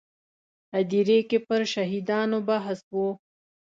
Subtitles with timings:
[0.73, 2.95] هدیرې کې پر شهیدانو بحث و.